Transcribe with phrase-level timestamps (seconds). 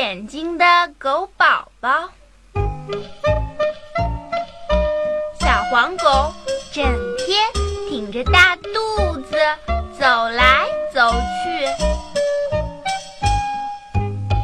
[0.00, 0.64] 眼睛的
[0.98, 2.08] 狗宝宝。
[5.38, 6.32] 小黄狗
[6.72, 6.82] 整
[7.18, 7.38] 天
[7.90, 9.36] 挺着大肚子
[9.98, 11.66] 走来走去。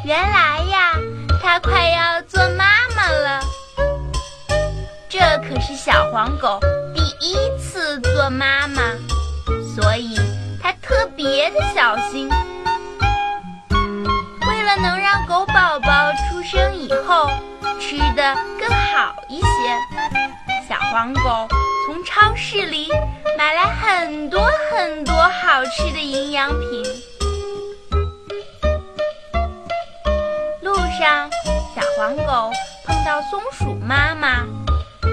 [0.04, 0.92] 原来呀，
[1.42, 3.40] 它快要做妈妈了。
[5.08, 6.60] 这可是小黄狗
[6.94, 8.82] 第一次做妈妈，
[9.74, 10.20] 所以
[10.62, 12.28] 它特别的小心。
[19.06, 19.46] 更好一些，
[20.68, 21.46] 小黄狗
[21.86, 22.88] 从超市里
[23.38, 26.82] 买来很多很多好吃的营养品。
[30.62, 31.30] 路上，
[31.74, 32.50] 小黄狗
[32.84, 34.44] 碰到松鼠妈妈，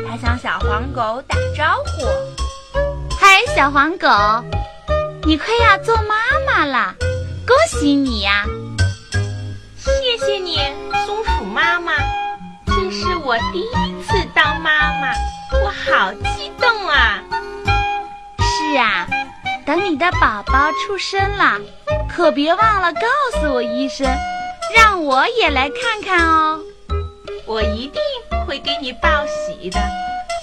[0.09, 2.07] 它向小黄狗打招呼
[3.19, 4.07] ：“嗨，小黄狗，
[5.23, 6.16] 你快要做妈
[6.47, 6.95] 妈了，
[7.45, 8.45] 恭喜你呀！”
[9.77, 10.57] 谢谢你，
[11.05, 12.22] 松鼠妈妈，这
[12.94, 15.11] 是我第一次当妈妈，
[15.63, 17.19] 我好激动啊！
[18.38, 19.08] 是啊，
[19.66, 21.59] 等你的宝宝出生了，
[22.08, 23.02] 可别忘了告
[23.39, 24.08] 诉我一声，
[24.75, 26.59] 让我也来看看哦。
[27.47, 27.99] 我一定
[28.45, 29.80] 会给你报喜的。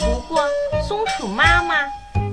[0.00, 0.42] 不过，
[0.88, 1.74] 松鼠妈妈，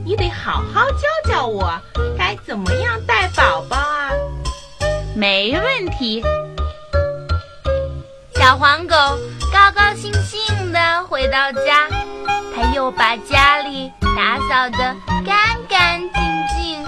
[0.03, 1.79] 你得好好教教我
[2.17, 4.09] 该怎么样带宝宝啊。
[5.15, 6.23] 没问题。
[8.47, 8.95] 小黄狗
[9.51, 11.85] 高高兴兴地回到家，
[12.55, 14.95] 它又把家里打扫得
[15.25, 16.21] 干干净
[16.55, 16.85] 净。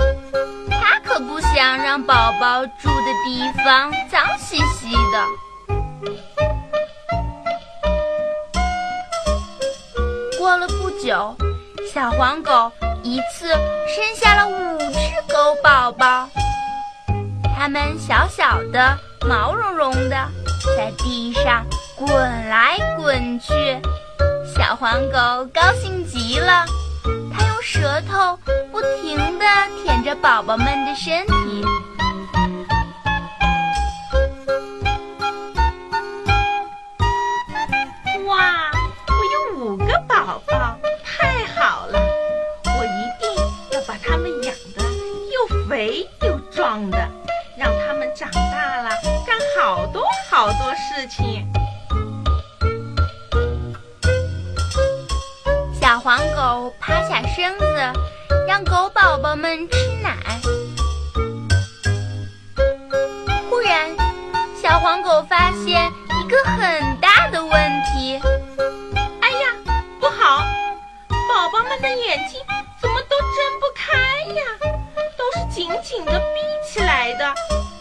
[0.71, 5.27] 它可不想让宝宝住的地方脏兮兮的。
[10.37, 11.35] 过了不久，
[11.93, 12.71] 小黄狗
[13.03, 14.93] 一次生下了五只
[15.27, 16.29] 狗宝宝，
[17.53, 20.15] 它们小小的，毛茸茸的。
[20.75, 22.09] 在地上滚
[22.49, 23.53] 来滚去，
[24.55, 26.65] 小黄狗高兴极了。
[27.31, 28.37] 它用舌头
[28.71, 29.45] 不停地
[29.83, 31.63] 舔着宝宝们的身体。
[56.49, 57.65] 狗趴下身子，
[58.47, 60.17] 让狗宝宝们吃奶。
[63.47, 63.87] 忽然，
[64.59, 67.51] 小黄狗发现一个很大的问
[67.83, 68.19] 题。
[69.21, 69.53] 哎呀，
[69.99, 70.43] 不好！
[71.09, 72.41] 宝宝们的眼睛
[72.81, 73.93] 怎么都睁不开
[74.33, 74.41] 呀？
[75.15, 77.31] 都是紧紧的闭起来的，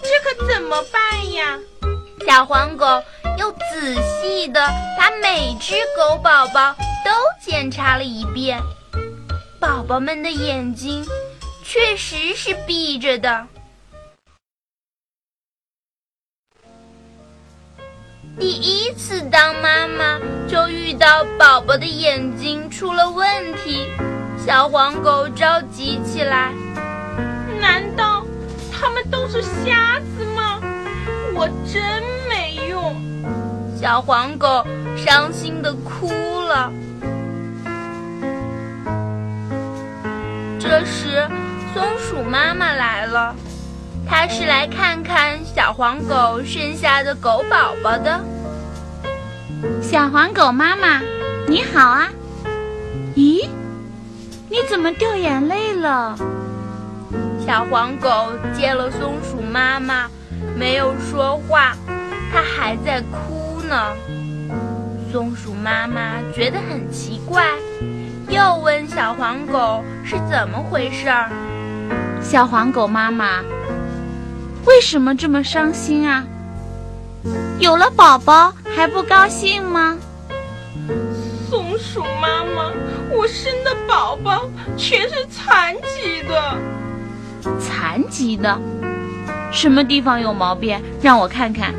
[0.03, 1.59] 这可怎么办呀？
[2.27, 2.85] 小黄狗
[3.39, 4.61] 又仔细的
[4.99, 6.77] 把每只狗宝宝
[7.09, 8.61] 都检查了一遍，
[9.59, 11.03] 宝宝们的眼睛
[11.65, 13.47] 确实是闭着的。
[18.39, 23.87] 第一次当妈妈就遇到宝宝的眼睛出了问题，
[24.47, 26.53] 小黄狗着急起来。
[27.59, 28.23] 难道
[28.71, 30.61] 他们都是瞎子吗？
[31.35, 32.95] 我真没用……
[33.81, 34.63] 小黄狗
[34.95, 36.07] 伤心的哭
[36.43, 36.71] 了。
[40.79, 41.27] 这时，
[41.75, 43.35] 松鼠妈妈来了，
[44.09, 48.25] 它是来看看小黄狗剩下的狗宝宝的。
[49.83, 51.03] 小黄狗妈妈，
[51.49, 52.09] 你好啊！
[53.17, 53.49] 咦，
[54.49, 56.17] 你怎么掉眼泪了？
[57.45, 60.09] 小黄狗见了松鼠妈妈，
[60.55, 61.75] 没有说话，
[62.33, 63.61] 它还在哭。
[63.69, 63.97] 呢，
[65.11, 67.45] 松鼠妈妈觉得很奇怪，
[68.99, 71.31] 小黄狗是怎么回事儿。
[72.21, 73.45] 小黄狗妈妈，
[74.65, 76.27] 为什么这么伤心啊？
[77.61, 79.97] 有了宝宝还不高兴吗？
[81.49, 82.73] 松鼠妈妈，
[83.13, 86.59] 我生的宝宝全是残疾的。
[87.61, 88.61] 残疾的？
[89.53, 90.77] 什么地方有毛病？
[91.01, 91.73] 让我看看。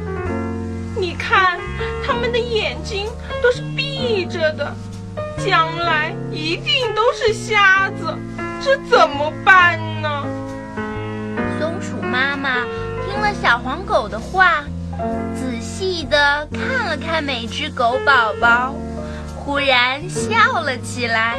[0.95, 1.60] 你看，
[2.07, 3.07] 他们的眼睛
[3.44, 4.74] 都是闭着的，
[5.45, 8.18] 将来一定都是瞎子，
[8.62, 10.24] 这怎么办呢？
[11.59, 12.65] 松鼠妈妈
[13.06, 14.63] 听了小黄狗的话，
[15.36, 18.74] 仔细的看了看每只狗宝宝，
[19.36, 21.38] 忽然笑了起来。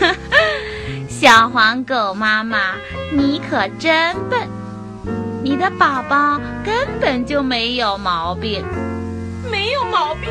[1.08, 2.74] 小黄狗妈妈，
[3.12, 4.48] 你可真笨，
[5.42, 6.88] 你的宝宝根。
[7.00, 8.62] 本就没有毛病。
[9.50, 10.28] 没有毛病？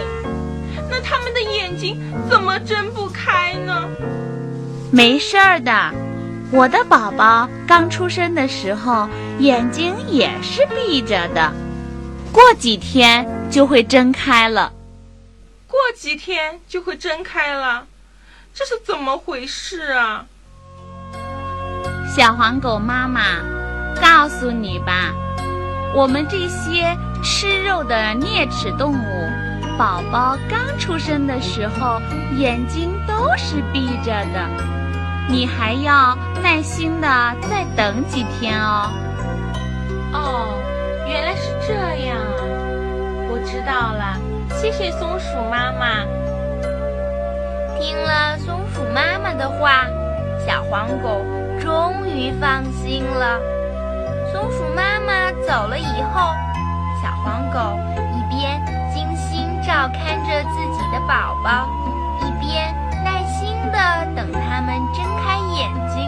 [0.89, 1.99] 那他们的眼睛
[2.29, 3.87] 怎么睁不开呢？
[4.91, 5.93] 没事儿的，
[6.51, 9.07] 我的宝宝刚出生的时候
[9.37, 11.53] 眼睛也是闭着的，
[12.31, 14.73] 过几天就会睁开了。
[15.67, 17.85] 过几天就会睁开了，
[18.53, 20.25] 这是怎么回事啊？
[22.15, 23.21] 小黄狗妈妈，
[24.01, 25.13] 告诉你吧，
[25.93, 29.29] 我们这些吃肉的啮齿动物，
[29.79, 32.01] 宝宝刚出生的时候
[32.35, 34.45] 眼睛都是闭着的，
[35.29, 37.07] 你还要耐心的
[37.49, 38.91] 再等几天哦。
[40.11, 40.47] 哦，
[41.07, 41.73] 原来是这
[42.07, 42.43] 样啊！
[43.29, 46.03] 我知道了，谢谢松鼠妈妈。
[47.79, 49.85] 听了松鼠妈妈的话，
[50.45, 51.23] 小黄狗
[51.57, 53.39] 终于放心了。
[54.33, 56.33] 松鼠妈妈走了以后，
[57.01, 57.79] 小黄狗
[61.09, 61.67] 宝宝，
[62.19, 62.71] 一边
[63.03, 66.07] 耐心的等他们睁开眼睛。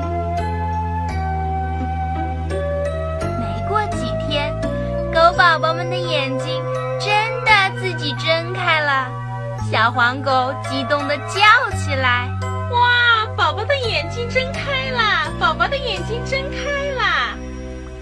[3.39, 4.53] 没过几天，
[5.11, 6.63] 狗宝宝们的眼睛
[6.99, 7.11] 真
[7.43, 9.07] 的自己睁开了。
[9.71, 11.41] 小黄狗激动的叫
[11.75, 12.29] 起来
[12.69, 15.31] ：“哇，宝宝的眼睛睁开了！
[15.39, 17.35] 宝宝的眼睛睁开了！”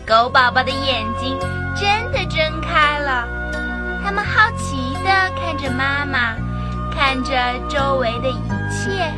[0.06, 1.40] 狗宝宝的眼睛
[1.78, 3.25] 真的睁开了，
[4.04, 5.10] 它们好奇地
[5.40, 6.36] 看着妈妈，
[7.00, 7.31] 看着
[7.69, 9.10] 周围的一切。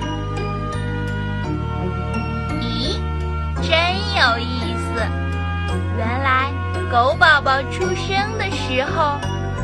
[2.62, 3.02] 咦，
[3.60, 3.74] 真
[4.16, 5.02] 有意思！
[5.98, 6.52] 原来
[6.92, 9.20] 狗宝宝出生的时候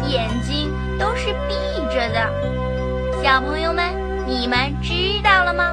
[0.08, 1.54] 眼睛都是闭
[1.94, 2.28] 着的。
[3.24, 3.86] 小朋友们，
[4.25, 5.72] 你们知道了吗？